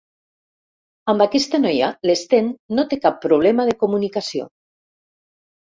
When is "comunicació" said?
3.85-4.49